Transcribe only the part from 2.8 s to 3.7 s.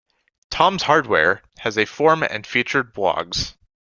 blogs.